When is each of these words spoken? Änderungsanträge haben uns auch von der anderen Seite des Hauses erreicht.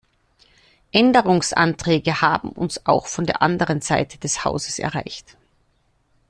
Änderungsanträge 0.91 2.21
haben 2.21 2.49
uns 2.49 2.87
auch 2.87 3.05
von 3.05 3.27
der 3.27 3.43
anderen 3.43 3.81
Seite 3.81 4.17
des 4.17 4.43
Hauses 4.43 4.79
erreicht. 4.79 5.37